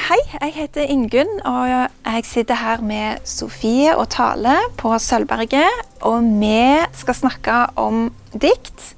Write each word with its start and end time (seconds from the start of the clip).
hei, 0.00 0.18
jeg 0.32 0.52
heter 0.54 0.88
Ingunn, 0.88 1.40
og 1.46 1.66
jeg 1.68 2.24
sitter 2.24 2.58
her 2.58 2.82
med 2.84 3.20
Sofie 3.28 3.92
og 3.98 4.08
Tale 4.12 4.54
på 4.80 4.92
Sølvberget. 5.02 5.82
Og 6.08 6.24
vi 6.40 6.62
skal 6.96 7.16
snakke 7.16 7.56
om 7.80 8.08
dikt. 8.32 8.94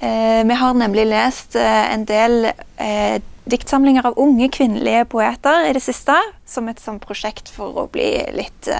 Eh, 0.00 0.42
vi 0.48 0.56
har 0.56 0.74
nemlig 0.74 1.06
lest 1.10 1.54
eh, 1.60 1.92
en 1.94 2.06
del 2.08 2.50
eh, 2.50 3.20
diktsamlinger 3.50 4.08
av 4.10 4.18
unge 4.20 4.50
kvinnelige 4.52 5.06
poeter 5.12 5.68
i 5.68 5.74
det 5.76 5.84
siste, 5.84 6.16
som 6.48 6.68
et 6.70 6.82
sånt 6.82 7.04
prosjekt 7.06 7.50
for 7.52 7.84
å 7.84 7.88
bli 7.92 8.10
litt 8.34 8.70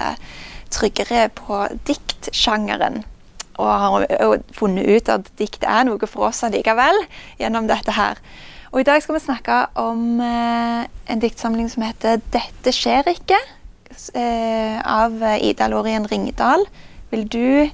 tryggere 0.71 1.29
på 1.35 1.63
diktsjangeren. 1.87 3.03
Og 3.61 3.71
har 3.85 4.07
funnet 4.55 4.87
ut 4.87 5.11
at 5.11 5.35
dikt 5.39 5.67
er 5.67 5.85
noe 5.87 6.09
for 6.09 6.31
oss 6.31 6.43
allikevel 6.47 7.05
gjennom 7.39 7.67
dette 7.71 7.95
her. 7.95 8.19
Og 8.71 8.79
I 8.79 8.87
dag 8.87 9.01
skal 9.03 9.17
vi 9.17 9.23
snakke 9.25 9.55
om 9.81 10.21
eh, 10.23 10.85
en 11.11 11.19
diktsamling 11.19 11.67
som 11.69 11.83
heter 11.83 12.21
'Dette 12.31 12.71
skjer 12.71 13.09
ikke', 13.11 13.41
eh, 14.15 14.77
av 14.79 15.11
Ida 15.43 15.67
Lorien 15.67 16.07
Ringdal. 16.07 16.63
Vil 17.11 17.27
du 17.27 17.67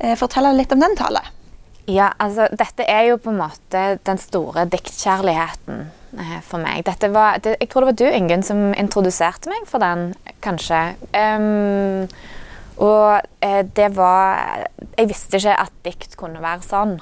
eh, 0.00 0.16
fortelle 0.16 0.54
litt 0.56 0.72
om 0.72 0.80
den, 0.80 0.96
talen? 0.96 1.28
Ja, 1.90 2.12
altså 2.18 2.46
dette 2.56 2.86
er 2.88 3.10
jo 3.10 3.18
på 3.20 3.32
en 3.32 3.40
måte 3.40 3.98
den 4.06 4.20
store 4.20 4.64
diktkjærligheten 4.70 5.90
eh, 6.16 6.40
for 6.46 6.62
meg. 6.62 6.88
Var, 6.88 7.40
det, 7.44 7.56
jeg 7.60 7.68
tror 7.68 7.84
det 7.84 7.90
var 7.90 7.98
du, 8.00 8.06
Ingunn, 8.08 8.46
som 8.46 8.70
introduserte 8.72 9.52
meg 9.52 9.68
for 9.68 9.82
den, 9.82 10.14
kanskje. 10.40 10.94
Um, 11.12 12.08
og 12.80 13.20
eh, 13.44 13.60
det 13.76 13.90
var 13.96 14.64
Jeg 14.96 15.08
visste 15.10 15.36
ikke 15.36 15.56
at 15.66 15.72
dikt 15.84 16.16
kunne 16.16 16.40
være 16.40 16.64
sånn. 16.64 17.00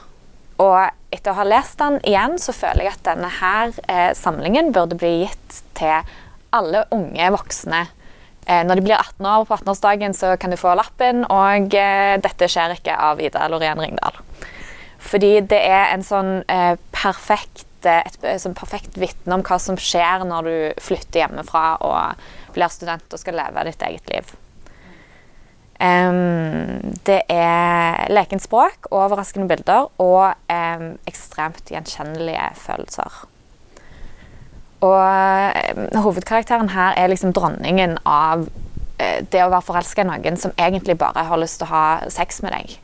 Og 0.59 1.15
etter 1.15 1.33
å 1.33 1.39
ha 1.39 1.47
lest 1.47 1.79
den 1.81 2.01
igjen, 2.07 2.37
så 2.43 2.55
føler 2.57 2.89
jeg 2.89 2.97
at 2.97 3.07
denne 3.07 3.31
her 3.39 3.71
eh, 3.87 4.11
samlingen 4.19 4.73
burde 4.75 4.99
bli 4.99 5.23
gitt 5.23 5.61
til 5.79 6.11
alle 6.55 6.85
unge 6.95 7.31
voksne. 7.35 7.85
Eh, 8.49 8.65
når 8.67 8.81
de 8.81 8.85
blir 8.89 8.97
18 8.97 9.29
år 9.29 9.47
på 9.47 9.59
18-årsdagen, 9.59 10.17
så 10.17 10.35
kan 10.41 10.53
du 10.53 10.59
få 10.61 10.75
lappen, 10.79 11.23
og 11.31 11.77
eh, 11.79 12.17
dette 12.25 12.51
skjer 12.51 12.75
ikke 12.79 12.97
av 13.09 13.23
Ida 13.23 13.47
Lorén 13.53 13.81
Ringdal. 13.81 14.19
Fordi 15.09 15.39
det 15.49 15.61
er 15.63 15.93
en 15.93 16.05
sånn 16.05 16.43
eh, 16.51 16.75
perfekt 16.93 17.87
eh, 17.87 18.03
et, 18.03 18.19
et 18.27 18.43
sånn 18.43 18.59
perfekt 18.59 18.99
vitne 18.99 19.39
om 19.39 19.47
hva 19.47 19.61
som 19.63 19.79
skjer 19.79 20.27
når 20.27 20.51
du 20.51 20.83
flytter 20.83 21.23
hjemmefra 21.23 21.79
og 21.87 22.29
blir 22.57 22.75
student 22.75 23.15
og 23.15 23.23
skal 23.23 23.39
leve 23.39 23.69
ditt 23.71 23.85
eget 23.87 24.11
liv. 24.13 24.35
Um, 25.79 26.95
det 27.07 27.21
er 27.31 28.09
lekent 28.11 28.43
språk, 28.43 28.89
overraskende 28.91 29.47
bilder 29.47 29.87
og 30.03 30.35
um, 30.51 30.89
ekstremt 31.07 31.71
gjenkjennelige 31.71 32.49
følelser. 32.59 33.21
Og 34.83 34.99
um, 35.79 35.85
hovedkarakteren 36.03 36.73
her 36.75 36.99
er 36.99 37.13
liksom 37.13 37.31
dronningen 37.33 37.95
av 38.03 38.43
uh, 38.49 39.21
det 39.31 39.45
å 39.45 39.53
være 39.53 39.67
forelska 39.69 40.03
i 40.03 40.09
noen 40.11 40.41
som 40.41 40.55
egentlig 40.59 40.99
bare 40.99 41.29
har 41.31 41.39
lyst 41.39 41.61
til 41.63 41.71
å 41.71 41.75
ha 41.77 41.87
sex 42.11 42.43
med 42.43 42.57
deg. 42.57 42.75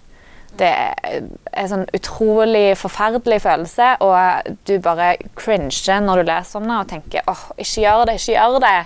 Det 0.54 0.70
er 0.70 1.24
en 1.50 1.70
sånn 1.72 1.88
utrolig 1.98 2.76
forferdelig 2.78 3.40
følelse, 3.42 3.88
og 4.06 4.54
du 4.70 4.76
bare 4.78 5.16
cringer 5.34 6.06
når 6.06 6.22
du 6.22 6.30
leser 6.30 6.60
om 6.60 6.70
det 6.70 6.78
og 6.78 6.92
tenker 6.94 7.26
åh, 7.26 7.42
oh, 7.50 7.58
ikke 7.58 7.82
gjør 7.88 8.06
det, 8.06 8.16
ikke 8.20 8.36
gjør 8.36 8.60
det. 8.62 8.78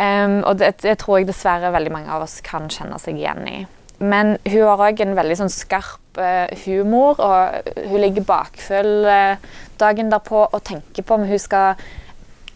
Um, 0.00 0.40
og 0.48 0.56
det, 0.60 0.78
det, 0.80 0.96
tror 1.02 1.18
jeg 1.20 1.28
dessverre 1.28 1.74
veldig 1.74 1.92
mange 1.92 2.12
av 2.14 2.24
oss 2.24 2.38
kan 2.44 2.70
kjenne 2.72 2.96
seg 3.02 3.18
igjen 3.20 3.44
i. 3.50 3.58
Men 4.00 4.38
hun 4.48 4.62
har 4.64 4.80
òg 4.80 5.02
en 5.04 5.16
veldig 5.18 5.36
sånn 5.42 5.52
skarp 5.52 6.16
uh, 6.16 6.48
humor, 6.64 7.20
og 7.20 7.74
hun 7.90 8.00
ligger 8.00 8.24
bakfull 8.24 9.04
uh, 9.04 9.50
dagen 9.80 10.12
derpå 10.12 10.46
og 10.46 10.62
tenker 10.64 11.04
på 11.04 11.18
om 11.18 11.26
hun 11.28 11.42
skal 11.42 11.76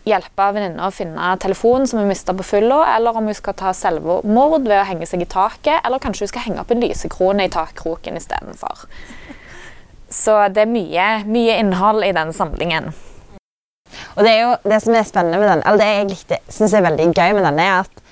hjelpe 0.09 0.47
venninna 0.53 0.89
å 0.89 0.93
finne 0.93 1.35
telefonen 1.41 1.89
som 1.89 2.01
hun 2.01 2.09
mista 2.09 2.33
på 2.37 2.45
fylla, 2.45 2.83
eller 2.95 3.17
om 3.17 3.29
hun 3.29 3.37
skal 3.37 3.57
ta 3.61 3.73
selvmord 3.77 4.69
ved 4.69 4.79
å 4.81 4.89
henge 4.89 5.09
seg 5.09 5.25
i 5.25 5.29
taket, 5.29 5.81
eller 5.85 6.01
kanskje 6.01 6.25
hun 6.25 6.33
skal 6.33 6.47
henge 6.49 6.65
opp 6.65 6.73
en 6.73 6.85
lysekrone 6.85 7.45
i 7.45 7.53
takkroken 7.53 8.21
istedenfor. 8.21 8.87
Så 10.13 10.37
det 10.55 10.65
er 10.65 10.71
mye, 10.71 11.09
mye 11.29 11.57
innhold 11.61 12.05
i 12.07 12.13
den 12.17 12.33
samlingen. 12.37 12.93
Og 14.15 14.23
det 14.23 14.31
er 14.31 14.41
jo 14.45 14.55
det 14.71 14.81
som 14.85 14.95
er 14.95 15.07
spennende 15.09 15.41
med 15.43 15.51
den, 15.51 15.63
eller 15.67 15.81
det 15.81 15.91
jeg 15.91 16.09
likte, 16.13 16.39
synes 16.49 16.75
er 16.75 16.87
veldig 16.87 17.11
gøy 17.11 17.35
med 17.35 17.47
den, 17.49 17.59
er 17.59 17.81
at 17.83 18.03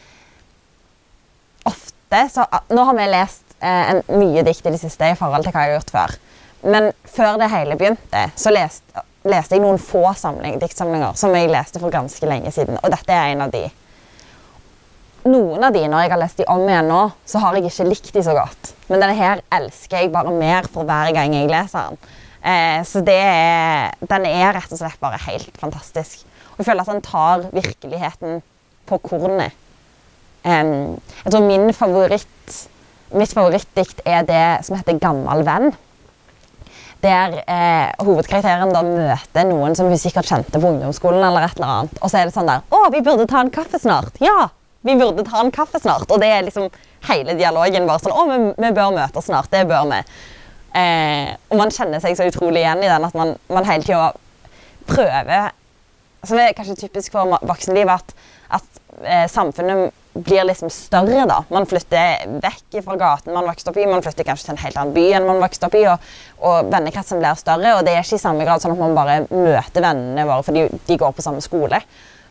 ofte 1.70 2.22
så 2.32 2.46
Nå 2.74 2.84
har 2.88 2.98
vi 2.98 3.06
lest 3.08 3.56
eh, 3.60 3.92
en, 3.92 4.02
mye 4.18 4.42
dikt 4.46 4.66
i 4.66 4.74
det 4.74 4.82
siste 4.82 5.12
i 5.12 5.18
forhold 5.18 5.46
til 5.46 5.54
hva 5.54 5.66
jeg 5.66 5.72
har 5.72 5.78
gjort 5.78 5.94
før. 5.94 6.16
Men 6.62 6.90
før 7.08 7.38
det 7.40 7.50
hele 7.50 7.78
begynte, 7.78 8.24
så 8.38 8.52
leste, 8.54 9.04
leste 9.26 9.56
jeg 9.56 9.62
noen 9.64 9.80
få 9.82 10.04
samling, 10.18 10.58
diktsamlinger 10.62 11.14
som 11.18 11.34
jeg 11.34 11.50
leste 11.50 11.80
for 11.82 11.94
ganske 11.94 12.28
lenge 12.28 12.52
siden. 12.54 12.78
Og 12.82 12.92
dette 12.92 13.14
er 13.14 13.32
en 13.32 13.46
av 13.46 13.54
de. 13.54 13.64
Noen 15.22 15.62
av 15.62 15.74
de, 15.74 15.84
når 15.86 16.04
jeg 16.04 16.12
har 16.12 16.18
lest 16.18 16.42
de 16.42 16.48
om 16.50 16.64
igjen 16.66 16.90
nå, 16.90 17.02
så 17.30 17.42
har 17.42 17.54
jeg 17.56 17.70
ikke 17.70 17.88
likt 17.88 18.10
de 18.14 18.24
så 18.26 18.34
godt. 18.34 18.72
Men 18.90 18.98
denne 18.98 19.14
her 19.18 19.42
elsker 19.54 20.02
jeg 20.02 20.12
bare 20.14 20.34
mer 20.34 20.66
for 20.70 20.86
hver 20.88 21.14
gang 21.14 21.34
jeg 21.36 21.50
leser 21.50 21.92
den. 21.92 22.12
Eh, 22.42 22.82
så 22.82 23.02
er, 23.06 23.94
den 24.10 24.26
er 24.26 24.54
rett 24.56 24.72
og 24.72 24.80
slett 24.80 24.98
bare 25.02 25.20
helt 25.28 25.58
fantastisk. 25.60 26.24
Og 26.52 26.62
jeg 26.62 26.66
føler 26.66 26.82
at 26.82 26.90
den 26.90 27.04
tar 27.06 27.44
virkeligheten 27.54 28.42
på 28.86 28.98
kornet. 28.98 29.54
Jeg 30.42 31.30
tror 31.30 31.44
min 31.46 31.70
favoritt, 31.76 32.56
mitt 33.14 33.30
favorittdikt 33.30 34.02
er 34.04 34.24
det 34.26 34.66
som 34.66 34.76
heter 34.76 34.98
'Gammal 34.98 35.44
venn'. 35.46 35.72
Der 37.02 37.38
eh, 37.46 37.92
hovedkarakteren 37.98 38.74
da 38.74 38.82
møter 38.82 39.46
noen 39.46 39.74
som 39.74 39.86
hun 39.86 39.98
sikkert 39.98 40.26
kjente 40.26 40.58
på 40.58 40.68
ungdomsskolen. 40.68 41.22
eller 41.24 41.46
et 41.46 41.56
eller 41.56 41.66
annet. 41.66 41.98
Og 42.02 42.10
så 42.10 42.18
er 42.18 42.24
det 42.26 42.34
sånn 42.34 42.46
der 42.46 42.62
'Å, 42.70 42.90
vi 42.92 43.00
burde 43.00 43.26
ta 43.26 43.40
en 43.40 43.50
kaffe 43.50 43.78
snart.' 43.78 44.18
Ja, 44.20 44.48
vi 44.82 44.94
burde 44.94 45.24
ta 45.24 45.40
en 45.40 45.50
kaffe 45.50 45.80
snart. 45.80 46.10
Og 46.10 46.20
det 46.20 46.28
er 46.28 46.42
liksom 46.42 46.70
hele 47.08 47.34
dialogen 47.34 47.86
bare 47.86 47.98
sånn 47.98 48.12
'Å, 48.12 48.26
vi, 48.30 48.66
vi 48.66 48.72
bør 48.72 48.94
møtes 48.98 49.24
snart.' 49.24 49.50
Det 49.50 49.66
bør 49.68 49.90
vi. 49.90 50.02
Eh, 50.74 51.32
og 51.52 51.58
man 51.60 51.72
kjenner 51.74 52.00
seg 52.00 52.16
så 52.16 52.28
utrolig 52.28 52.62
igjen 52.62 52.84
i 52.84 52.88
den 52.88 53.04
at 53.04 53.16
man, 53.16 53.34
man 53.52 53.66
hele 53.68 53.84
tida 53.84 54.06
prøver 54.88 55.50
Som 56.24 56.38
er 56.40 56.54
kanskje 56.56 56.86
typisk 56.86 57.12
for 57.12 57.34
voksenlivet, 57.44 57.92
at, 57.92 58.14
at 58.56 59.02
eh, 59.02 59.26
samfunnet 59.28 59.90
blir 60.12 60.44
liksom 60.44 60.70
større. 60.70 61.24
da. 61.26 61.40
Man 61.50 61.66
flytter 61.66 62.38
vekk 62.44 62.78
fra 62.84 62.96
gaten 63.00 63.34
man 63.34 63.48
vokste 63.48 63.72
opp 63.72 63.80
i, 63.80 63.88
man 63.88 64.04
flytter 64.04 64.26
kanskje 64.28 64.46
til 64.46 64.54
en 64.54 64.62
helt 64.62 64.78
annen 64.78 64.94
by 64.94 65.06
enn 65.16 65.26
man 65.26 65.42
vokste 65.42 65.66
opp 65.66 65.76
i, 65.78 65.82
og, 65.90 66.06
og 66.44 66.70
vennekretsen 66.72 67.22
blir 67.22 67.38
større. 67.40 67.74
Og 67.78 67.82
det 67.86 67.96
er 67.96 68.04
ikke 68.04 68.20
i 68.20 68.22
samme 68.22 68.46
grad 68.46 68.62
sånn 68.62 68.76
at 68.76 68.82
man 68.82 68.96
bare 68.96 69.18
møter 69.32 69.84
vennene 69.84 70.26
våre 70.28 70.46
fordi 70.46 70.66
de 70.88 70.98
går 71.00 71.16
på 71.16 71.24
samme 71.24 71.42
skole. 71.44 71.80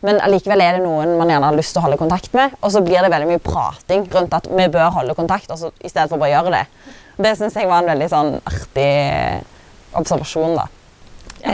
Men 0.06 0.22
allikevel 0.26 0.64
er 0.64 0.78
det 0.78 0.86
noen 0.86 1.14
man 1.20 1.30
gjerne 1.30 1.52
har 1.52 1.58
lyst 1.58 1.76
til 1.76 1.82
å 1.82 1.86
holde 1.86 2.00
kontakt 2.02 2.32
med, 2.34 2.56
og 2.62 2.72
så 2.74 2.82
blir 2.82 3.04
det 3.04 3.12
veldig 3.14 3.30
mye 3.30 3.44
prating 3.44 4.08
rundt 4.14 4.34
at 4.34 4.48
vi 4.50 4.66
bør 4.74 4.96
holde 4.96 5.18
kontakt, 5.18 5.52
altså, 5.54 5.70
i 5.78 5.92
stedet 5.92 6.10
for 6.10 6.22
å 6.22 6.30
gjøre 6.32 6.54
det. 6.56 6.64
Det 7.18 7.36
syns 7.38 7.58
jeg 7.58 7.70
var 7.70 7.84
en 7.84 7.92
veldig 7.92 8.10
sånn 8.12 8.36
artig 8.40 8.92
observasjon, 9.98 10.56
da. 10.60 10.68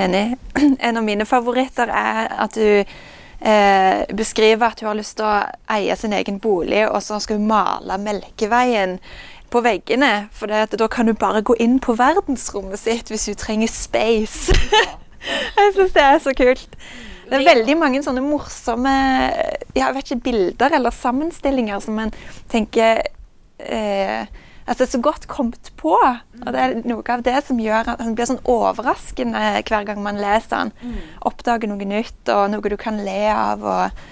Enig. 0.03 0.37
En 0.79 0.97
av 0.97 1.05
mine 1.05 1.25
favoritter 1.25 1.89
er 1.93 2.29
at 2.37 2.57
du 2.57 2.83
eh, 2.83 4.03
beskriver 4.17 4.67
at 4.67 4.81
hun 4.81 4.91
har 4.91 4.99
lyst 4.99 5.17
til 5.19 5.27
å 5.27 5.39
eie 5.77 5.95
sin 5.97 6.15
egen 6.17 6.39
bolig, 6.43 6.85
og 6.89 7.01
så 7.03 7.19
skal 7.23 7.39
hun 7.39 7.49
male 7.49 7.97
Melkeveien 8.01 8.97
på 9.49 9.63
veggene. 9.63 10.27
For 10.35 10.51
det, 10.51 10.77
da 10.79 10.87
kan 10.91 11.09
hun 11.09 11.19
bare 11.19 11.43
gå 11.45 11.55
inn 11.63 11.79
på 11.83 11.97
verdensrommet 11.97 12.81
sitt 12.81 13.11
hvis 13.11 13.29
hun 13.31 13.39
trenger 13.39 13.71
space. 13.71 14.55
jeg 15.57 15.75
syns 15.75 15.95
det 15.95 16.07
er 16.07 16.23
så 16.23 16.35
kult. 16.37 16.81
Det 17.27 17.35
er 17.35 17.47
veldig 17.49 17.75
mange 17.75 17.99
sånne 18.05 18.23
morsomme 18.23 18.91
jeg 19.75 19.95
vet 19.95 20.05
ikke, 20.05 20.23
bilder 20.29 20.75
eller 20.77 20.95
sammenstillinger 20.95 21.81
som 21.83 21.97
man 21.99 22.13
tenker 22.51 23.01
eh, 23.59 24.23
altså, 24.67 24.85
så 24.85 24.99
godt 25.01 25.27
kommet 25.31 25.71
på. 25.79 25.95
Og 26.45 26.53
det 26.53 26.61
er 26.61 26.75
noe 26.87 27.03
av 27.13 27.23
det 27.25 27.39
som 27.47 27.59
gjør 27.61 27.93
at 27.93 28.03
han 28.03 28.15
blir 28.17 28.29
sånn 28.29 28.43
overraskende 28.47 29.63
hver 29.67 29.87
gang 29.87 30.03
man 30.03 30.21
leser 30.21 30.67
den. 30.67 30.73
Mm. 30.81 31.01
Oppdager 31.29 31.71
noe 31.71 31.89
nytt 31.89 32.31
og 32.33 32.47
noe 32.53 32.71
du 32.71 32.77
kan 32.79 32.99
le 33.05 33.19
av. 33.33 33.65
og 33.65 34.05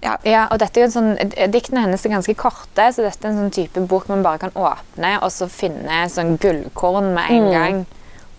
ja. 0.00 0.16
ja. 0.24 0.46
og 0.48 0.60
dette 0.62 0.80
er 0.80 0.86
jo 0.86 0.88
en 0.88 0.94
sånn, 0.94 1.32
Diktene 1.52 1.84
hennes 1.84 2.04
er 2.06 2.14
ganske 2.14 2.36
korte, 2.38 2.86
så 2.94 3.04
dette 3.04 3.26
er 3.26 3.34
en 3.34 3.42
sånn 3.42 3.54
type 3.54 3.82
bok 3.90 4.08
man 4.08 4.24
bare 4.24 4.40
kan 4.46 4.54
åpne 4.56 5.16
og 5.20 5.32
så 5.34 5.50
finne 5.52 6.06
sånn 6.12 6.38
gullkorn 6.40 7.12
med 7.16 7.34
en 7.34 7.48
mm. 7.48 7.54
gang. 7.56 7.82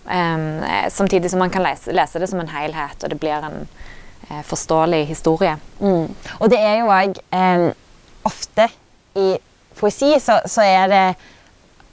Um, 0.02 0.64
samtidig 0.90 1.30
som 1.30 1.38
man 1.38 1.52
kan 1.54 1.62
lese, 1.62 1.94
lese, 1.94 2.18
det 2.18 2.26
som 2.26 2.40
en 2.42 2.50
helhet, 2.50 2.98
og 3.04 3.12
det 3.12 3.20
blir 3.22 3.44
en 3.46 3.60
uh, 3.68 4.42
forståelig 4.48 5.04
historie. 5.12 5.54
Mm. 5.78 6.10
Og 6.40 6.50
det 6.50 6.58
er 6.58 6.80
jo 6.80 6.90
òg 6.90 7.22
um, 7.30 7.68
ofte 8.26 8.66
i 9.18 9.28
poesi 9.78 10.16
så, 10.20 10.40
så 10.50 10.64
er 10.66 10.90
det 10.90 11.04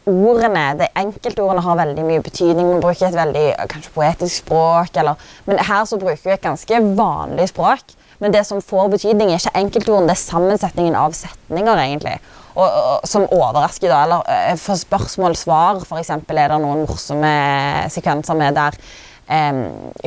ordene, 0.09 0.65
de 0.79 0.89
enkeltordene 0.99 1.63
har 1.63 1.79
veldig 1.79 2.05
mye 2.07 2.23
betydning. 2.25 2.67
Man 2.73 2.83
bruker 2.83 3.07
et 3.09 3.17
veldig 3.17 3.45
kanskje 3.71 3.93
poetisk 3.95 4.43
språk. 4.43 4.97
Eller, 4.99 5.29
men 5.47 5.61
her 5.69 5.85
så 5.89 5.99
bruker 6.01 6.25
vi 6.25 6.35
et 6.35 6.45
ganske 6.45 6.81
vanlig 6.97 7.49
språk. 7.53 7.95
Men 8.19 8.35
det 8.35 8.43
som 8.47 8.61
får 8.61 8.89
betydning, 8.95 9.31
er 9.31 9.39
ikke 9.39 9.59
enkeltordene, 9.61 10.11
det 10.11 10.17
er 10.17 10.23
sammensetningen 10.25 10.97
av 10.99 11.15
setninger. 11.15 11.83
egentlig. 11.85 12.17
Og, 12.55 12.65
og, 12.65 13.05
som 13.07 13.27
overrasker. 13.31 13.87
da, 13.89 14.03
eller 14.03 14.25
eh, 14.27 14.55
For 14.59 14.75
spørsmål-svar 14.75 15.83
f.eks. 15.85 16.09
er 16.09 16.23
det 16.27 16.59
noen 16.59 16.83
morsomme 16.89 17.35
sekvenser 17.93 18.35
med 18.35 18.57
der 18.57 18.75
um, 19.29 19.61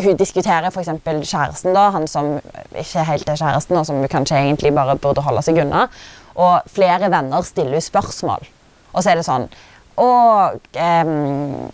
hun 0.04 0.18
diskuterer 0.18 0.68
f.eks. 0.68 0.90
kjæresten, 1.30 1.72
da, 1.72 1.88
han 1.94 2.08
som 2.10 2.34
ikke 2.76 3.06
helt 3.08 3.28
er 3.28 3.40
kjæresten, 3.40 3.78
og 3.78 3.86
som 3.86 4.02
kanskje 4.10 4.42
egentlig 4.42 4.74
bare 4.74 4.98
burde 5.00 5.24
holde 5.24 5.44
seg 5.46 5.62
unna. 5.64 5.86
Og 6.34 6.68
flere 6.72 7.10
venner 7.12 7.44
stiller 7.46 7.78
hun 7.78 7.88
spørsmål. 7.88 8.50
Og 8.92 9.00
så 9.00 9.12
er 9.12 9.20
det 9.20 9.28
sånn 9.28 9.48
Å 10.00 10.10
em, 10.80 11.70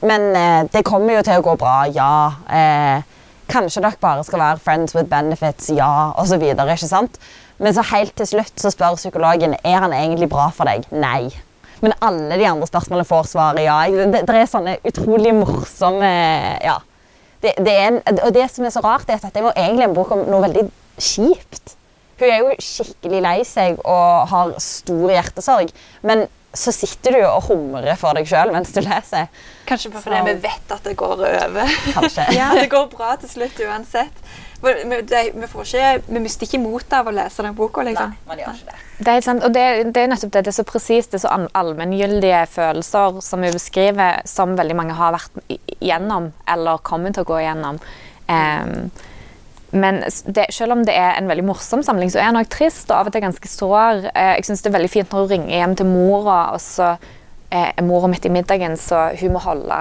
Men 0.00 0.22
eh, 0.36 0.62
det 0.72 0.84
kommer 0.88 1.18
jo 1.18 1.24
til 1.26 1.40
å 1.40 1.44
gå 1.44 1.56
bra, 1.60 1.82
ja. 1.92 2.12
Eh, 2.48 3.02
kanskje 3.50 3.82
dere 3.84 4.00
bare 4.00 4.24
skal 4.24 4.40
være 4.40 4.62
friends 4.64 4.94
with 4.96 5.10
benefits, 5.10 5.68
ja, 5.76 6.12
osv. 6.16 6.40
Men 7.60 7.76
så 7.76 7.84
helt 7.90 8.14
til 8.16 8.30
slutt 8.30 8.62
så 8.62 8.72
spør 8.72 8.96
psykologen 8.96 9.58
er 9.60 9.82
han 9.84 9.92
egentlig 9.92 10.30
bra 10.32 10.48
for 10.56 10.70
deg. 10.70 10.86
Nei. 10.94 11.28
Men 11.80 11.92
alle 12.04 12.38
de 12.40 12.46
andre 12.48 12.68
spørsmålene 12.68 13.08
får 13.08 13.28
svaret 13.30 13.64
ja. 13.64 13.76
Det, 13.88 14.22
det 14.28 14.36
er 14.36 14.48
sånne 14.48 14.78
utrolig 14.84 15.34
morsomme 15.36 16.14
Ja. 16.64 16.78
Det, 17.40 17.54
det 17.56 17.72
en, 17.72 18.00
og 18.26 18.34
det 18.36 18.50
som 18.52 18.66
er 18.68 18.72
så 18.74 18.82
rart, 18.84 19.08
er 19.08 19.16
at 19.16 19.22
dette 19.24 19.40
er 19.40 19.54
egentlig 19.56 19.86
en 19.86 19.94
bok 19.96 20.10
om 20.12 20.26
noe 20.28 20.42
veldig 20.44 20.66
kjipt. 21.00 21.72
Hun 22.20 22.26
er 22.28 22.42
jo 22.42 22.50
skikkelig 22.60 23.22
lei 23.24 23.38
seg 23.48 23.78
og 23.80 24.28
har 24.28 24.52
stor 24.60 25.08
hjertesorg. 25.08 25.72
Men 26.04 26.26
så 26.52 26.72
sitter 26.74 27.14
du 27.14 27.20
og 27.22 27.44
humrer 27.46 27.98
for 27.98 28.16
deg 28.18 28.26
sjøl 28.26 28.50
mens 28.54 28.72
du 28.74 28.80
leser. 28.82 29.28
Kanskje 29.68 29.92
bare 29.92 30.02
fordi 30.02 30.22
vi 30.26 30.36
vet 30.48 30.72
at 30.74 30.86
det 30.86 30.96
går 30.98 31.20
over. 31.22 31.74
Kanskje. 31.94 32.26
ja, 32.40 32.50
det 32.58 32.70
går 32.72 32.88
bra 32.90 33.14
til 33.22 33.30
slutt 33.30 33.60
uansett. 33.68 34.24
Vi, 34.60 34.72
vi, 34.82 35.46
får 35.48 35.68
ikke, 35.68 35.92
vi 36.10 36.20
mister 36.20 36.48
ikke 36.48 36.60
motet 36.60 36.96
av 36.98 37.08
å 37.08 37.14
lese 37.14 37.44
den 37.46 37.54
boka. 37.56 37.84
Liksom. 37.86 38.16
man 38.28 38.42
gjør 38.42 38.58
ikke 38.58 38.72
det. 38.72 38.80
Det 39.00 39.12
er 39.14 39.24
sant, 39.24 39.44
og 39.46 39.54
det, 39.54 39.64
det 39.94 40.02
er 40.02 40.10
nettopp 40.12 40.34
det. 40.34 40.42
Det 40.48 40.52
er 40.52 40.58
så 40.58 40.66
presist, 40.68 41.14
det 41.14 41.20
er 41.20 41.24
så 41.24 41.36
allmenngyldige 41.62 42.42
følelser 42.52 43.22
som 43.24 43.46
vi 43.46 43.52
beskriver, 43.54 44.20
som 44.28 44.58
veldig 44.58 44.76
mange 44.76 44.98
har 44.98 45.14
vært 45.16 45.54
igjennom, 45.78 46.28
eller 46.50 46.82
kommer 46.84 47.14
til 47.14 47.24
å 47.24 47.30
gå 47.30 47.40
igjennom. 47.40 47.80
Em, 48.30 48.90
men 49.70 50.02
det, 50.26 50.48
selv 50.54 50.74
om 50.74 50.84
det 50.86 50.96
er 50.98 51.14
en 51.14 51.30
veldig 51.30 51.46
morsom 51.46 51.82
samling, 51.86 52.10
så 52.10 52.18
er 52.20 52.30
den 52.30 52.40
òg 52.40 52.50
trist 52.50 52.90
og 52.90 52.96
av 52.98 53.10
og 53.10 53.14
til 53.14 53.24
ganske 53.24 53.50
sår. 53.50 54.10
Eh, 54.10 54.34
jeg 54.40 54.48
synes 54.48 54.64
det 54.64 54.70
er 54.70 54.76
veldig 54.78 54.92
fint 54.92 55.12
når 55.12 55.24
hun 55.24 55.32
ringer 55.34 55.56
hjem 55.56 55.74
til 55.78 55.90
mora, 55.90 56.38
og 56.56 56.62
så 56.64 56.92
eh, 56.92 57.70
er 57.70 57.86
mora 57.86 58.10
midt 58.10 58.26
i 58.26 58.34
middagen, 58.34 58.76
så 58.80 59.08
hun 59.20 59.36
må 59.36 59.42
holde 59.44 59.80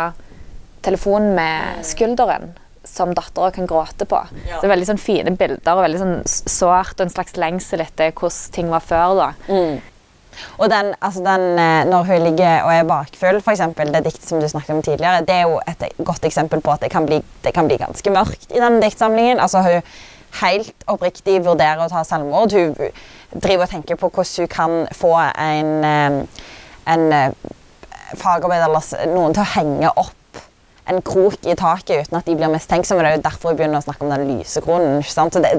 telefonen 0.85 1.33
med 1.37 1.85
skulderen 1.87 2.53
som 2.87 3.11
dattera 3.13 3.51
kan 3.53 3.67
gråte 3.69 4.05
på. 4.09 4.19
Ja. 4.47 4.59
Det 4.59 4.67
er 4.67 4.73
veldig 4.73 4.89
sånn 4.91 5.01
fine 5.01 5.33
bilder 5.37 5.77
og 5.77 5.83
veldig 5.85 6.01
sånn 6.01 6.17
sårt 6.25 6.97
og 6.97 7.05
en 7.05 7.13
slags 7.13 7.35
lengsel 7.37 7.83
etter 7.83 8.13
hvordan 8.13 8.53
ting 8.55 8.69
var 8.71 8.85
før. 8.85 9.17
da. 9.19 9.29
Og 10.57 10.69
den, 10.69 10.93
altså 11.01 11.23
den, 11.23 11.59
eh, 11.59 11.85
når 11.87 12.03
hun 12.03 12.23
ligger 12.23 12.63
og 12.63 12.73
er 12.73 12.83
bakfull, 12.87 13.41
eksempel, 13.51 13.93
det 13.93 14.03
diktet 14.05 14.27
som 14.27 14.41
du 14.41 14.47
snakket 14.47 14.75
om 14.75 14.81
tidligere, 14.83 15.21
det 15.27 15.35
er 15.35 15.47
jo 15.47 15.59
et 15.67 15.85
godt 16.05 16.25
eksempel 16.25 16.61
på 16.61 16.71
at 16.71 16.81
det 16.81 16.91
kan 16.91 17.05
bli, 17.05 17.21
det 17.43 17.53
kan 17.53 17.67
bli 17.67 17.77
ganske 17.79 18.11
mørkt 18.11 18.51
i 18.51 18.59
den 18.59 18.81
diktsamlingen. 18.81 19.39
Altså 19.39 19.61
Hun 19.61 19.81
helt 20.41 20.85
oppriktig 20.87 21.39
vurderer 21.45 21.85
å 21.85 21.89
ta 21.89 22.03
selvmord. 22.03 22.53
Hun 22.53 22.75
driver 23.33 23.65
og 23.65 23.69
tenker 23.69 23.95
på 23.95 24.09
hvordan 24.09 24.43
hun 24.43 24.51
kan 24.51 24.75
få 24.91 25.15
en, 25.17 25.71
eh, 25.83 26.45
en 26.93 27.13
eh, 27.13 27.31
fagarbeider 28.15 28.69
eller 28.69 29.13
noen 29.13 29.33
til 29.33 29.43
å 29.43 29.53
henge 29.55 29.95
opp 29.95 30.15
en 30.89 31.01
krok 31.05 31.45
i 31.45 31.55
taket 31.55 32.07
uten 32.07 32.17
at 32.17 32.25
de 32.25 32.35
blir 32.35 32.49
mistenksomme. 32.49 33.03
Det 33.03 33.11
er 33.11 33.17
jo 33.17 33.25
derfor 33.25 33.49
hun 33.49 33.57
begynner 33.57 33.81
å 33.81 33.85
snakke 33.85 34.05
om 34.05 34.13
den 34.13 34.39
lysekronen. 34.39 34.99
ikke 34.99 35.13
sant? 35.13 35.33
Det, 35.33 35.51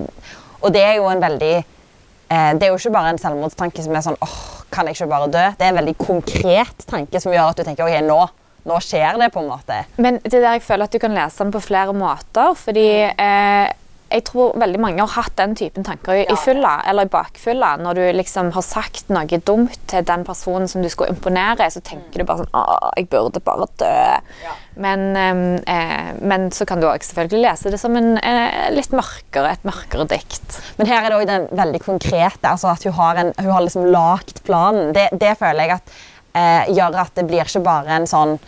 og 0.60 0.72
det 0.74 0.82
er 0.82 0.96
jo 0.98 1.06
en 1.08 1.22
veldig 1.22 1.64
det 2.30 2.62
er 2.62 2.68
jo 2.70 2.76
ikke 2.78 2.92
bare 2.94 3.10
en 3.10 3.18
selvmordstanke 3.18 3.82
som 3.82 3.96
er 3.98 4.04
sånn 4.06 4.18
åh, 4.22 4.59
kan 4.72 4.88
jeg 4.88 4.98
ikke 4.98 5.10
bare 5.10 5.30
dø? 5.32 5.46
Det 5.58 5.66
er 5.66 5.72
en 5.74 5.80
veldig 5.80 5.96
konkret 6.00 6.86
tanke 6.90 7.20
som 7.22 7.34
gjør 7.34 7.52
at 7.52 7.60
du 7.60 7.66
tenker 7.66 7.86
ok, 7.86 7.98
nå, 8.06 8.20
nå 8.70 8.80
skjer 8.84 9.18
det. 9.20 9.30
på 9.34 9.42
en 9.42 9.50
måte. 9.50 9.82
Men 9.98 10.20
det 10.24 10.34
er 10.34 10.46
der 10.46 10.58
jeg 10.58 10.66
føler 10.66 10.88
at 10.88 10.94
du 10.94 11.02
kan 11.02 11.16
lese 11.16 11.42
den 11.44 11.52
på 11.54 11.62
flere 11.64 11.94
måter. 11.96 12.54
Fordi 12.58 12.88
eh, 13.10 13.72
jeg 14.10 14.24
tror 14.26 14.56
veldig 14.58 14.80
mange 14.82 15.04
har 15.04 15.12
hatt 15.14 15.36
den 15.38 15.54
typen 15.58 15.86
tanker 15.86 16.18
i, 16.18 16.24
i 16.26 16.36
fylla 16.42 16.80
eller 16.90 17.06
i 17.06 17.12
bakfylla. 17.12 17.76
Når 17.82 17.98
du 17.98 18.02
liksom 18.18 18.50
har 18.56 18.64
sagt 18.66 19.10
noe 19.12 19.40
dumt 19.46 19.76
til 19.90 20.04
den 20.06 20.24
personen 20.26 20.66
som 20.70 20.82
du 20.82 20.90
skulle 20.90 21.14
imponere, 21.14 21.68
så 21.70 21.82
tenker 21.84 22.22
du 22.22 22.26
bare 22.26 22.42
sånn 22.42 22.52
Å, 22.56 22.92
jeg 22.98 23.08
burde 23.12 23.42
bare 23.44 23.68
dø. 23.80 23.94
Men, 24.82 25.06
eh, 25.16 26.12
men 26.18 26.48
så 26.54 26.66
kan 26.66 26.82
du 26.82 26.88
også 26.88 27.12
selvfølgelig 27.12 27.44
lese 27.46 27.72
det 27.74 27.80
som 27.82 27.96
en 27.98 28.16
eh, 28.18 28.70
litt 28.74 28.94
mørkere, 28.96 29.54
et 29.54 29.66
mørkere 29.68 30.08
dikt. 30.10 30.60
Men 30.78 30.90
her 30.90 31.04
er 31.04 31.10
det 31.10 31.18
også 31.20 31.30
den 31.30 31.50
veldig 31.62 31.82
konkrete, 31.84 32.44
altså 32.50 32.72
at 32.74 32.86
hun 32.88 32.96
har, 32.98 33.20
en, 33.22 33.34
hun 33.38 33.52
har 33.54 33.66
liksom 33.66 33.90
lagt 33.94 34.42
planen. 34.46 34.94
Det, 34.96 35.10
det 35.20 35.36
føler 35.38 35.66
jeg 35.66 35.78
at 35.78 35.98
eh, 36.34 36.72
gjør 36.74 37.02
at 37.04 37.14
det 37.18 37.28
blir 37.30 37.46
ikke 37.46 37.62
bare 37.66 38.00
en 38.00 38.10
sånn 38.10 38.40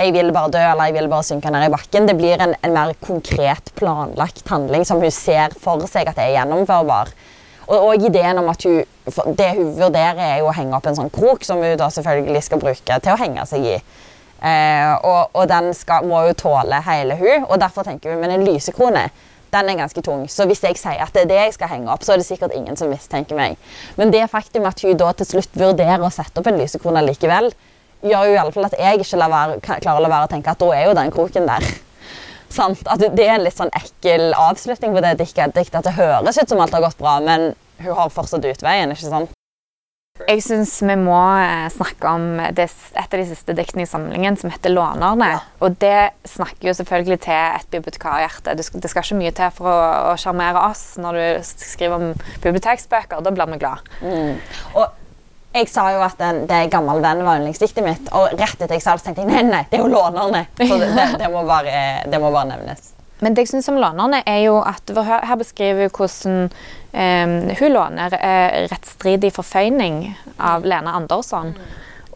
jeg 0.00 0.14
vil 0.16 0.32
bare 0.32 0.52
dø 0.54 0.60
eller 0.64 0.88
jeg 0.88 0.96
vil 0.96 1.10
bare 1.12 1.26
synke 1.28 1.52
ned 1.52 1.66
i 1.66 1.72
bakken. 1.72 2.06
Det 2.08 2.16
blir 2.16 2.40
en, 2.40 2.54
en 2.64 2.74
mer 2.74 2.94
konkret 3.04 3.72
planlagt 3.76 4.48
handling 4.48 4.86
som 4.88 5.02
hun 5.02 5.12
ser 5.12 5.52
for 5.60 5.84
seg 5.90 6.08
at 6.08 6.20
er 6.22 6.34
gjennomførbar. 6.38 7.12
Og, 7.68 7.76
og 7.76 8.06
ideen 8.08 8.40
om 8.40 8.48
at 8.50 8.64
hun, 8.66 8.80
Det 9.36 9.48
hun 9.56 9.72
vurderer, 9.74 10.20
er 10.22 10.38
jo 10.38 10.50
å 10.50 10.54
henge 10.54 10.76
opp 10.76 10.86
en 10.86 10.96
sånn 10.96 11.10
krok 11.12 11.44
som 11.44 11.62
hun 11.62 11.76
da 11.78 11.88
selvfølgelig 11.90 12.44
skal 12.46 12.62
bruke 12.62 13.00
til 13.02 13.12
å 13.12 13.18
henge 13.20 13.46
seg 13.50 13.66
i. 13.66 13.78
Eh, 14.40 14.92
og, 15.04 15.34
og 15.36 15.48
den 15.50 15.72
skal, 15.76 16.06
må 16.08 16.22
jo 16.28 16.36
tåle 16.46 16.78
hele 16.86 17.16
hun, 17.20 17.44
og 17.48 17.58
derfor 17.60 17.84
tenker 17.84 18.14
hun 18.14 18.22
men 18.22 18.32
en 18.36 18.46
lysekrone 18.46 19.08
den 19.50 19.68
er 19.68 19.80
ganske 19.80 20.02
tung. 20.06 20.28
Så 20.30 20.46
hvis 20.46 20.62
jeg 20.62 20.78
sier 20.78 21.02
at 21.02 21.14
det 21.14 21.24
er 21.24 21.30
det 21.30 21.38
jeg 21.40 21.56
skal 21.56 21.72
henge 21.72 21.90
opp, 21.90 22.04
så 22.06 22.14
er 22.14 22.20
det 22.20 22.28
sikkert 22.28 22.54
ingen 22.54 22.78
som 22.78 22.90
mistenker 22.92 23.34
meg. 23.34 23.58
Men 23.98 24.12
det 24.14 24.28
faktum 24.30 24.68
at 24.70 24.80
hun 24.84 24.98
da 24.98 25.10
til 25.18 25.26
slutt 25.26 25.58
vurderer 25.58 26.04
å 26.06 26.12
sette 26.14 26.38
opp 26.38 26.46
en 26.46 26.60
lysekrone 26.60 27.02
likevel, 27.08 27.50
gjør 28.02 28.28
jo 28.28 28.34
i 28.34 28.40
alle 28.42 28.52
fall 28.54 28.68
at 28.68 28.76
jeg 28.78 29.00
ikke 29.00 29.20
være, 29.20 29.60
klarer 29.66 29.98
å 29.98 30.04
la 30.04 30.12
være 30.12 30.28
å 30.28 30.32
tenke 30.32 30.52
at 30.52 30.60
da 30.60 30.70
er 30.76 30.86
jo 30.88 30.98
den 30.98 31.12
kroken 31.14 31.48
der. 31.50 31.66
Sant? 32.60 32.82
At 32.90 33.02
det 33.02 33.26
er 33.26 33.36
en 33.36 33.44
litt 33.46 33.58
sånn 33.58 33.72
ekkel 33.76 34.32
avslutning 34.34 34.96
på 34.96 35.02
det 35.04 35.16
diktet. 35.20 35.54
At 35.54 35.86
det 35.86 35.98
høres 35.98 36.40
ut 36.40 36.50
som 36.50 36.62
alt 36.62 36.74
har 36.74 36.82
gått 36.82 36.98
bra, 36.98 37.18
men 37.22 37.52
hun 37.80 37.94
har 37.96 38.10
fortsatt 38.12 38.46
utveien. 38.48 38.90
ikke 38.90 39.12
sant? 39.12 39.36
Jeg 40.28 40.42
syns 40.44 40.72
vi 40.84 40.96
må 41.00 41.16
eh, 41.40 41.68
snakke 41.72 42.10
om 42.12 42.40
et 42.42 42.58
av 42.60 43.14
de 43.14 43.24
siste 43.28 43.54
diktene 43.56 43.86
i 43.86 43.88
samlingen, 43.88 44.36
som 44.36 44.52
heter 44.52 44.72
'Lånerne'. 44.72 45.40
Og 45.64 45.78
det 45.80 46.12
snakker 46.28 46.68
jo 46.68 46.74
selvfølgelig 46.76 47.20
til 47.24 47.32
et 47.32 47.70
bibliotekarhjerte. 47.72 48.56
Det 48.56 48.64
skal, 48.66 48.84
ikke 48.84 49.20
mye 49.20 49.32
til 49.32 49.54
for 49.56 49.70
å 49.70 50.16
sjarmere 50.20 50.66
oss 50.68 50.98
når 51.00 51.20
du 51.20 51.48
skriver 51.48 51.96
om 51.96 52.12
biblioteksbøker. 52.42 53.24
Da 53.24 53.32
blir 53.32 53.48
vi 53.54 53.62
glad. 53.62 53.88
Og 54.74 54.99
jeg 55.52 55.66
sa 55.70 55.88
jo 55.94 56.02
at 56.06 56.20
en, 56.22 56.44
det 56.46 56.60
gammel 56.70 57.02
venn 57.02 57.24
var 57.26 57.40
yndlingsdiktet 57.40 57.82
mitt, 57.84 58.08
og 58.14 58.36
rett 58.38 58.60
etter 58.60 58.76
jeg 58.76 58.84
sa 58.84 58.94
det, 58.94 59.04
tenkte 59.06 59.24
jeg 59.24 59.30
nei, 59.32 59.42
nei, 59.48 59.64
det 59.70 59.80
er 59.80 59.84
jo 59.84 59.90
lånerne. 59.90 60.44
Så 60.60 60.78
det, 60.78 60.92
det, 60.94 61.06
det, 61.24 61.30
må, 61.32 61.42
bare, 61.48 61.82
det 62.06 62.22
må 62.22 62.30
bare 62.30 62.52
nevnes. 62.52 62.92
Men 63.20 63.34
det 63.36 63.44
jeg 63.44 63.52
synes 63.52 63.68
om 63.72 63.80
lånerne 63.80 64.22
er 64.28 64.44
jo 64.46 64.60
at 64.64 64.92
her, 64.94 65.36
beskriver 65.40 65.90
hvordan 65.92 66.48
eh, 66.92 67.34
hun 67.58 67.74
låner 67.74 68.16
eh, 68.16 68.62
rettsstridig 68.70 69.32
forføyning 69.36 70.04
av 70.38 70.64
Lena 70.64 70.94
Andersson. 70.96 71.52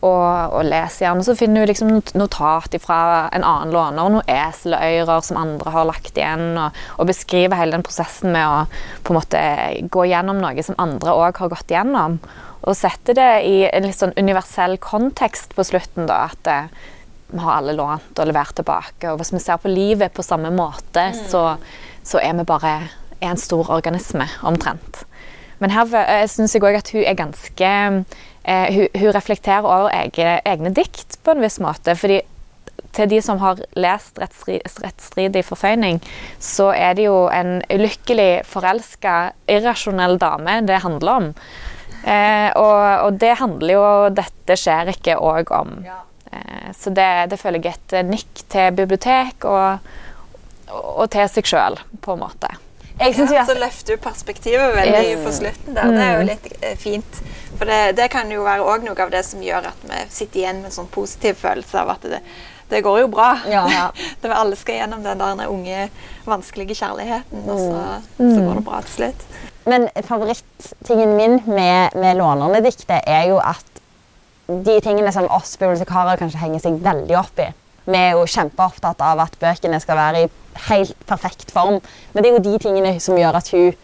Og, 0.05 0.53
og 0.53 0.67
leser 0.69 1.07
gjerne. 1.07 1.25
Så 1.25 1.37
finner 1.39 1.65
du 1.65 1.71
liksom 1.71 1.93
notat 2.19 2.75
fra 2.83 2.99
en 3.33 3.45
annen 3.47 3.73
låner, 3.73 4.11
noen 4.13 4.27
eseløyrer 4.29 5.25
som 5.25 5.39
andre 5.41 5.73
har 5.73 5.87
lagt 5.89 6.19
igjen, 6.19 6.59
og, 6.61 6.77
og 6.99 7.09
beskriver 7.09 7.57
hele 7.57 7.79
den 7.79 7.87
prosessen 7.87 8.35
med 8.35 8.45
å 8.45 8.59
på 9.07 9.15
en 9.15 9.19
måte 9.21 9.45
gå 9.95 10.05
gjennom 10.11 10.43
noe 10.43 10.67
som 10.67 10.77
andre 10.83 11.15
òg 11.17 11.41
har 11.41 11.53
gått 11.55 11.73
gjennom. 11.73 12.19
Og 12.65 12.77
sette 12.77 13.17
det 13.17 13.31
i 13.49 13.57
en 13.69 13.89
litt 13.89 13.97
sånn 13.97 14.17
universell 14.17 14.77
kontekst 14.83 15.57
på 15.57 15.65
slutten, 15.69 16.09
da. 16.09 16.27
At 16.33 16.45
det, 16.49 16.59
vi 17.35 17.41
har 17.43 17.59
alle 17.59 17.75
lånt 17.77 18.19
og 18.19 18.29
levert 18.29 18.55
tilbake. 18.57 19.11
Og 19.11 19.21
hvis 19.21 19.33
vi 19.35 19.43
ser 19.43 19.61
på 19.61 19.73
livet 19.73 20.15
på 20.15 20.25
samme 20.25 20.53
måte, 20.55 21.11
så, 21.31 21.47
så 22.05 22.21
er 22.23 22.37
vi 22.39 22.47
bare 22.49 22.77
en 23.25 23.41
stor 23.41 23.71
organisme, 23.73 24.29
omtrent. 24.45 25.05
Men 25.63 25.73
her 25.73 25.89
uh, 25.89 26.25
syns 26.29 26.55
jeg 26.55 26.65
òg 26.65 26.79
at 26.79 26.91
hun 26.93 27.05
er 27.07 27.17
ganske 27.19 27.69
eh, 27.71 28.23
hun, 28.45 28.89
hun 29.01 29.13
reflekterer 29.17 29.65
over 29.65 29.89
egne, 29.95 30.39
egne 30.45 30.71
dikt 30.77 31.19
på 31.25 31.33
en 31.33 31.41
viss 31.45 31.61
måte. 31.65 31.95
fordi 31.97 32.21
til 32.95 33.09
de 33.11 33.21
som 33.23 33.39
har 33.43 33.59
lest 33.79 34.19
rettsstridig 34.23 35.45
forføyning, 35.47 36.01
så 36.43 36.71
er 36.75 36.95
det 36.99 37.09
jo 37.09 37.27
en 37.33 37.57
ulykkelig 37.73 38.45
forelska, 38.47 39.33
irrasjonell 39.51 40.19
dame 40.23 40.61
det 40.69 40.83
handler 40.85 41.13
om. 41.19 41.29
Eh, 42.05 42.51
og, 42.61 43.07
og 43.07 43.21
det 43.21 43.35
handler 43.41 43.75
jo 43.75 43.85
'Dette 44.15 44.57
skjer 44.61 44.93
ikke' 44.93 45.17
òg 45.19 45.51
om. 45.57 45.79
Eh, 46.33 46.71
så 46.77 46.91
det, 46.91 47.31
det 47.31 47.39
føler 47.41 47.65
jeg 47.65 47.75
et 47.79 47.97
eh, 47.99 48.05
nikk 48.07 48.45
til 48.53 48.75
bibliotek 48.77 49.45
og, 49.49 49.79
og 50.71 51.11
til 51.11 51.29
seg 51.29 51.49
sjøl, 51.49 51.79
på 52.03 52.13
en 52.15 52.23
måte. 52.27 52.53
Jeg 53.01 53.15
synes 53.17 53.33
Ja, 53.33 53.41
at 53.43 53.49
så 53.51 53.57
løfter 53.59 53.97
du 53.97 54.03
perspektivet 54.03 54.77
veldig 54.77 55.01
Yes. 55.03 55.25
på 55.25 55.33
slutten 55.33 55.75
der. 55.75 55.91
Det 55.91 56.03
er 56.05 56.13
jo 56.21 56.27
litt 56.29 56.53
eh, 56.63 56.77
fint. 56.79 57.23
For 57.59 57.71
det, 57.71 57.97
det 57.99 58.09
kan 58.13 58.31
jo 58.33 58.43
være 58.47 58.67
òg 58.67 58.85
noe 58.87 58.99
av 59.05 59.13
det 59.13 59.23
som 59.27 59.43
gjør 59.43 59.71
at 59.71 59.87
vi 59.87 60.03
sitter 60.11 60.43
igjen 60.43 60.61
med 60.63 60.73
en 60.73 60.77
sånn 60.81 60.91
positiv 60.95 61.39
følelse 61.39 61.81
av 61.85 61.95
at 61.95 62.07
det, 62.11 62.21
det 62.71 62.83
går 62.83 63.01
jo 63.05 63.11
bra. 63.13 63.31
Ja, 63.51 63.65
ja. 63.71 63.89
det 64.21 64.31
er 64.31 64.37
alle 64.37 64.59
skal 64.59 64.81
gjennom 64.81 65.05
den 65.05 65.23
der 65.23 65.51
unge, 65.53 65.89
vanskelige 66.27 66.77
kjærligheten, 66.81 67.45
og 67.47 67.61
så, 67.61 67.83
så 68.19 68.39
går 68.41 68.59
det 68.59 68.65
bra 68.67 68.81
til 68.87 68.97
slutt. 68.99 69.27
Men 69.71 69.87
favorittingen 70.05 71.15
min 71.17 71.39
med, 71.47 71.95
med 71.97 72.19
lånerne-diktet 72.21 73.07
er 73.07 73.29
jo 73.31 73.39
at 73.41 73.71
de 74.47 74.81
tingene 74.85 75.13
som 75.13 75.29
oss 75.33 75.55
bibliotekarer 75.57 76.21
kanskje 76.21 76.43
henger 76.43 76.61
seg 76.61 76.83
veldig 76.85 77.17
opp 77.17 77.39
i, 77.41 77.53
Vi 77.85 77.99
er 78.01 78.15
jo 78.17 78.25
kjempeopptatt 78.29 79.01
av 79.05 79.21
at 79.21 79.35
bøkene 79.41 79.77
skal 79.81 79.99
være 79.99 80.21
i 80.25 80.29
helt 80.71 80.97
perfekt 81.05 81.51
form. 81.53 81.83
Men 82.13 82.25
det 82.25 82.31
er 82.31 82.37
jo 82.39 82.45
de 82.47 82.59
tingene 82.63 82.95
som 83.01 83.19
gjør 83.19 83.37
at 83.37 83.51
hun 83.53 83.75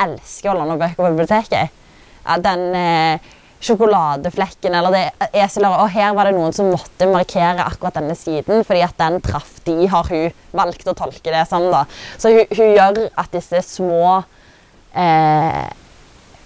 elsker 0.00 0.52
å 0.52 0.54
låne 0.60 0.76
bøker 0.78 0.94
på 0.98 1.08
biblioteket. 1.08 1.79
Ja, 2.24 2.36
den 2.42 2.64
eh, 2.76 3.30
sjokoladeflekken 3.60 4.74
eller 4.74 4.94
det 4.94 5.28
eselet 5.36 5.74
Og 5.82 5.90
her 5.92 6.14
var 6.16 6.28
det 6.28 6.36
noen 6.36 6.54
som 6.56 6.70
måtte 6.72 7.08
markere 7.10 7.66
akkurat 7.66 7.98
denne 8.00 8.16
siden, 8.16 8.64
fordi 8.64 8.82
at 8.86 8.96
den 9.00 9.20
traff 9.24 9.58
de, 9.66 9.76
har 9.92 10.08
hun 10.08 10.32
valgt 10.56 10.88
å 10.88 10.96
tolke 10.96 11.32
det 11.32 11.44
som. 11.48 11.68
da. 11.72 11.84
Så 12.18 12.32
hun, 12.32 12.44
hun 12.56 12.74
gjør 12.74 13.04
at 13.20 13.32
disse 13.36 13.62
små 13.68 14.22
eh, 14.96 15.68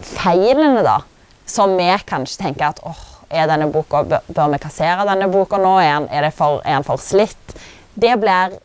feilene, 0.04 0.83
da, 0.85 1.00
som 1.47 1.76
vi 1.78 1.88
kanskje 2.07 2.43
tenker 2.47 2.73
at 2.73 2.83
åh, 2.87 3.02
er 3.35 3.49
denne 3.50 3.71
boka, 3.73 4.04
bør 4.04 4.52
vi 4.52 4.61
kassere 4.62 5.07
denne 5.09 5.31
boka 5.33 5.59
nå? 5.61 5.76
Er 5.83 5.95
den, 5.97 6.09
er, 6.11 6.31
for, 6.35 6.61
er 6.64 6.78
den 6.78 6.87
for 6.87 7.02
slitt? 7.02 7.59
Det 7.95 8.14
blir 8.21 8.59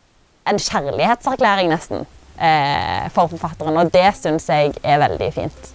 en 0.50 0.58
kjærlighetserklæring, 0.58 1.70
nesten, 1.70 2.06
eh, 2.38 3.06
for 3.14 3.30
forfatteren, 3.30 3.78
og 3.78 3.92
det 3.94 4.08
syns 4.18 4.48
jeg 4.50 4.74
er 4.82 5.02
veldig 5.02 5.30
fint. 5.36 5.70